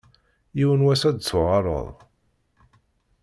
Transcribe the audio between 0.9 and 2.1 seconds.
ad d-tuɣaleḍ.